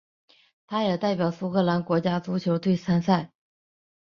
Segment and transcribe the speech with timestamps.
[0.65, 3.31] 他也代表苏格兰国家足球队参赛。